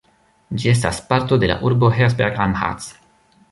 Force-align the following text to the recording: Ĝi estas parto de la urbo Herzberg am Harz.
Ĝi 0.63 0.71
estas 0.71 1.01
parto 1.11 1.39
de 1.45 1.51
la 1.53 1.59
urbo 1.71 1.93
Herzberg 1.99 2.43
am 2.47 2.59
Harz. 2.65 2.91